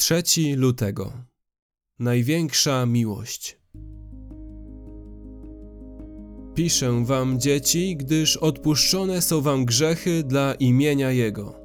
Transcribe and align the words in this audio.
3 0.00 0.22
lutego. 0.56 1.12
Największa 1.98 2.86
miłość. 2.86 3.58
Piszę 6.54 7.04
wam, 7.04 7.40
dzieci, 7.40 7.96
gdyż 7.96 8.36
odpuszczone 8.36 9.22
są 9.22 9.40
wam 9.40 9.64
grzechy 9.64 10.22
dla 10.22 10.54
imienia 10.54 11.10
Jego. 11.10 11.60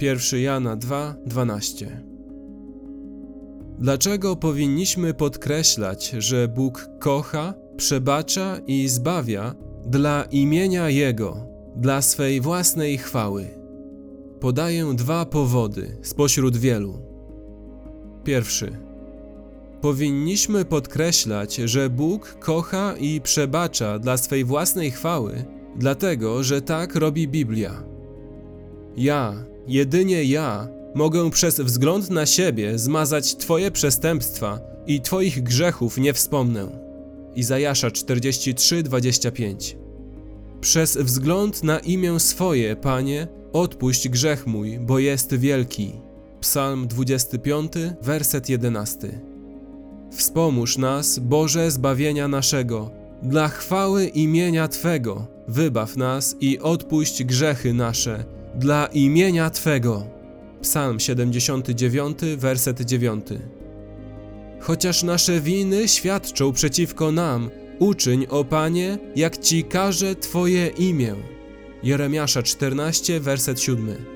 1 0.00 0.40
Jana 0.40 0.76
2, 0.76 1.16
12. 1.26 2.04
Dlaczego 3.78 4.36
powinniśmy 4.36 5.14
podkreślać, 5.14 6.10
że 6.18 6.48
Bóg 6.48 6.88
kocha, 7.00 7.54
przebacza 7.76 8.58
i 8.66 8.88
zbawia 8.88 9.54
dla 9.84 10.24
imienia 10.30 10.90
Jego, 10.90 11.46
dla 11.76 12.02
swej 12.02 12.40
własnej 12.40 12.98
chwały? 12.98 13.46
Podaję 14.40 14.92
dwa 14.94 15.26
powody 15.26 15.98
spośród 16.02 16.56
wielu. 16.56 17.15
Pierwszy. 18.26 18.72
Powinniśmy 19.80 20.64
podkreślać, 20.64 21.54
że 21.54 21.90
Bóg 21.90 22.36
kocha 22.40 22.94
i 22.96 23.20
przebacza 23.20 23.98
dla 23.98 24.16
swej 24.16 24.44
własnej 24.44 24.90
chwały, 24.90 25.44
dlatego 25.76 26.42
że 26.42 26.62
tak 26.62 26.94
robi 26.94 27.28
Biblia. 27.28 27.82
Ja, 28.96 29.44
jedynie 29.66 30.24
ja, 30.24 30.68
mogę 30.94 31.30
przez 31.30 31.60
wzgląd 31.60 32.10
na 32.10 32.26
siebie 32.26 32.78
zmazać 32.78 33.36
Twoje 33.36 33.70
przestępstwa 33.70 34.60
i 34.86 35.00
Twoich 35.00 35.42
grzechów 35.42 35.98
nie 35.98 36.12
wspomnę. 36.12 36.68
Izajasza 37.34 37.88
43:25 37.88 39.76
Przez 40.60 40.96
wzgląd 40.96 41.62
na 41.62 41.78
imię 41.78 42.20
swoje, 42.20 42.76
Panie, 42.76 43.28
odpuść 43.52 44.08
grzech 44.08 44.46
mój, 44.46 44.78
bo 44.78 44.98
jest 44.98 45.34
wielki. 45.34 46.05
Psalm 46.46 46.86
25, 46.86 47.72
werset 48.02 48.48
11. 48.48 49.20
Wspomóż 50.12 50.78
nas, 50.78 51.18
Boże 51.18 51.70
zbawienia 51.70 52.28
naszego, 52.28 52.90
dla 53.22 53.48
chwały 53.48 54.06
imienia 54.06 54.68
Twego, 54.68 55.26
wybaw 55.48 55.96
nas 55.96 56.36
i 56.40 56.58
odpuść 56.58 57.24
grzechy 57.24 57.72
nasze, 57.72 58.24
dla 58.54 58.86
imienia 58.86 59.50
Twego. 59.50 60.06
Psalm 60.62 61.00
79, 61.00 62.18
werset 62.36 62.80
9. 62.80 63.26
Chociaż 64.60 65.02
nasze 65.02 65.40
winy 65.40 65.88
świadczą 65.88 66.52
przeciwko 66.52 67.12
nam, 67.12 67.50
uczyń, 67.78 68.26
o 68.30 68.44
Panie, 68.44 68.98
jak 69.16 69.38
Ci 69.38 69.64
każe 69.64 70.14
Twoje 70.14 70.66
imię. 70.66 71.14
Jeremiasza 71.82 72.42
14, 72.42 73.20
werset 73.20 73.60
7. 73.60 74.15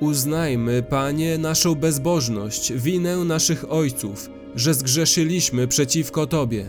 Uznajmy, 0.00 0.82
Panie, 0.82 1.38
naszą 1.38 1.74
bezbożność, 1.74 2.72
winę 2.72 3.16
naszych 3.16 3.72
ojców, 3.72 4.30
że 4.54 4.74
zgrzeszyliśmy 4.74 5.68
przeciwko 5.68 6.26
Tobie. 6.26 6.66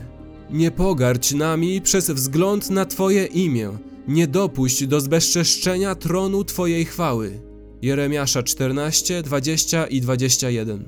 Nie 0.49 0.71
pogardź 0.71 1.33
nami 1.33 1.81
przez 1.81 2.11
wzgląd 2.11 2.69
na 2.69 2.85
Twoje 2.85 3.25
imię, 3.25 3.77
nie 4.07 4.27
dopuść 4.27 4.87
do 4.87 5.01
zbezczeszczenia 5.01 5.95
tronu 5.95 6.43
Twojej 6.43 6.85
chwały. 6.85 7.41
Jeremiasza 7.81 8.43
14, 8.43 9.23
20 9.23 9.87
i 9.87 10.01
21. 10.01 10.83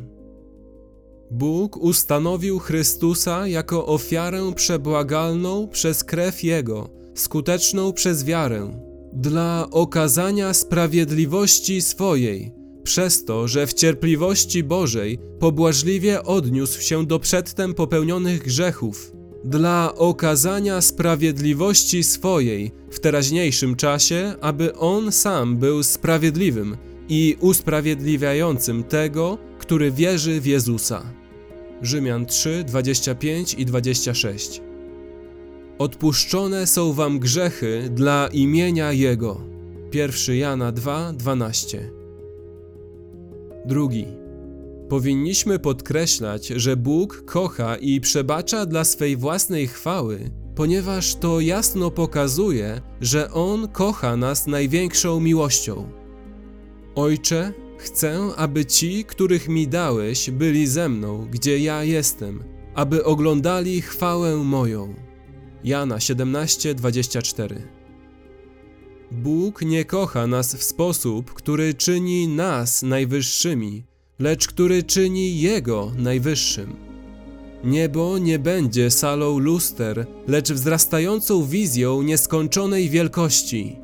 Bóg 1.32 1.78
ustanowił 1.78 2.60
Chrystusa 2.60 3.48
jako 3.48 3.86
ofiarę 3.86 4.52
przebłagalną 4.56 5.68
przez 5.68 6.04
krew 6.04 6.44
Jego, 6.44 6.90
skuteczną 7.16 7.94
przez 7.94 8.24
wiarę, 8.24 8.91
dla 9.14 9.68
okazania 9.72 10.54
sprawiedliwości 10.54 11.82
swojej, 11.82 12.52
przez 12.84 13.26
to, 13.26 13.48
że 13.48 13.68
w 13.68 13.74
cierpliwości 13.74 14.64
Bożej 14.64 15.20
pobłażliwie 15.40 16.24
odniósł 16.24 16.82
się 16.82 17.06
do 17.06 17.20
przedtem 17.20 17.74
popełnionych 17.74 18.44
grzechów, 18.44 19.12
dla 19.44 19.96
okazania 19.96 20.82
sprawiedliwości 20.82 22.04
swojej 22.04 22.72
w 22.92 23.00
teraźniejszym 23.00 23.76
czasie, 23.76 24.34
aby 24.42 24.76
On 24.76 25.12
sam 25.12 25.58
był 25.58 25.84
sprawiedliwym 25.84 26.78
i 27.10 27.36
usprawiedliwiającym 27.40 28.84
tego, 28.84 29.38
który 29.60 29.92
wierzy 29.92 30.42
w 30.42 30.46
Jezusa. 30.46 31.04
Rzymian 31.82 32.26
3, 32.26 32.64
25 32.68 33.54
i 33.54 33.66
26 33.66 34.62
Odpuszczone 35.82 36.68
są 36.68 36.94
wam 36.94 37.20
grzechy 37.20 37.90
dla 37.90 38.28
imienia 38.28 38.92
Jego. 38.92 39.42
1 39.94 40.36
Jana 40.36 40.72
2, 40.72 41.14
12 41.14 41.92
Drugi. 43.66 44.06
Powinniśmy 44.90 45.60
podkreślać, 45.60 46.48
że 46.48 46.78
Bóg 46.78 47.24
kocha 47.26 47.76
i 47.76 48.02
przebacza 48.02 48.66
dla 48.66 48.84
swej 48.84 49.18
własnej 49.18 49.68
chwały, 49.68 50.32
ponieważ 50.56 51.16
to 51.16 51.40
jasno 51.40 51.92
pokazuje, 51.92 52.82
że 53.02 53.32
On 53.32 53.68
kocha 53.68 54.18
nas 54.18 54.48
największą 54.48 55.20
miłością. 55.20 55.90
Ojcze, 56.96 57.54
chcę, 57.78 58.20
aby 58.38 58.66
ci, 58.66 59.06
których 59.06 59.50
mi 59.50 59.68
dałeś, 59.68 60.30
byli 60.30 60.68
ze 60.68 60.90
mną, 60.90 61.28
gdzie 61.32 61.60
ja 61.60 61.84
jestem, 61.84 62.44
aby 62.76 63.04
oglądali 63.04 63.82
chwałę 63.82 64.38
moją. 64.38 65.11
Jana 65.64 65.96
17:24 65.98 67.56
Bóg 69.12 69.62
nie 69.62 69.86
kocha 69.86 70.28
nas 70.28 70.56
w 70.56 70.64
sposób, 70.64 71.34
który 71.34 71.74
czyni 71.74 72.28
nas 72.28 72.84
najwyższymi, 72.84 73.84
lecz 74.20 74.48
który 74.48 74.84
czyni 74.84 75.42
Jego 75.42 75.92
najwyższym. 75.98 76.76
Niebo 77.64 78.18
nie 78.18 78.40
będzie 78.40 78.92
salą 78.92 79.40
luster, 79.40 80.06
lecz 80.28 80.52
wzrastającą 80.52 81.46
wizją 81.46 82.02
nieskończonej 82.02 82.90
wielkości. 82.90 83.76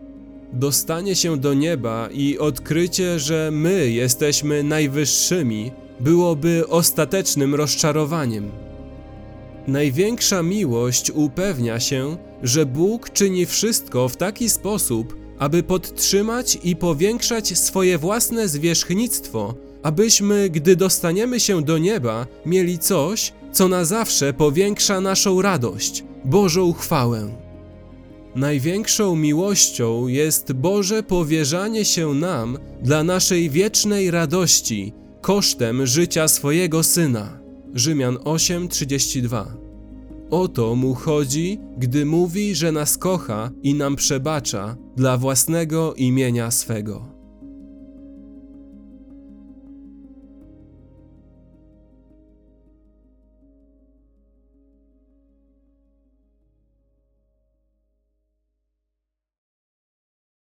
Dostanie 0.53 1.15
się 1.15 1.38
do 1.38 1.53
nieba 1.53 2.09
i 2.13 2.38
odkrycie, 2.38 3.19
że 3.19 3.49
my 3.53 3.91
jesteśmy 3.91 4.63
najwyższymi, 4.63 5.71
byłoby 5.99 6.67
ostatecznym 6.67 7.55
rozczarowaniem. 7.55 8.66
Największa 9.67 10.44
miłość 10.44 11.11
upewnia 11.11 11.79
się, 11.79 12.17
że 12.44 12.66
Bóg 12.66 13.09
czyni 13.09 13.45
wszystko 13.45 14.09
w 14.09 14.17
taki 14.17 14.50
sposób, 14.50 15.16
aby 15.39 15.63
podtrzymać 15.63 16.57
i 16.63 16.75
powiększać 16.75 17.57
swoje 17.57 17.97
własne 17.97 18.47
zwierzchnictwo, 18.47 19.56
abyśmy, 19.83 20.50
gdy 20.50 20.75
dostaniemy 20.75 21.39
się 21.39 21.61
do 21.61 21.77
nieba, 21.77 22.27
mieli 22.45 22.79
coś, 22.79 23.33
co 23.51 23.67
na 23.67 23.85
zawsze 23.85 24.33
powiększa 24.33 25.01
naszą 25.01 25.41
radość, 25.41 26.03
Bożą 26.25 26.73
chwałę. 26.73 27.29
Największą 28.35 29.16
miłością 29.16 30.07
jest 30.07 30.53
Boże 30.53 31.03
powierzanie 31.03 31.85
się 31.85 32.13
nam 32.13 32.57
dla 32.83 33.03
naszej 33.03 33.50
wiecznej 33.50 34.11
radości 34.11 34.94
kosztem 35.22 35.85
życia 35.85 36.27
swojego 36.27 36.83
Syna. 36.83 37.47
Rzymian 37.77 38.15
8:32. 38.15 39.45
O 40.29 40.47
to 40.47 40.75
mu 40.75 40.93
chodzi, 40.93 41.59
gdy 41.77 42.05
mówi, 42.05 42.55
że 42.55 42.71
nas 42.71 42.97
kocha 42.97 43.51
i 43.63 43.73
nam 43.73 43.95
przebacza 43.95 44.77
dla 44.95 45.17
własnego 45.17 45.93
imienia 45.93 46.51
swego. 46.51 47.16